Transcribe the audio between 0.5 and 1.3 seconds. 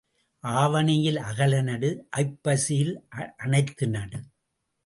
ஆவணியில்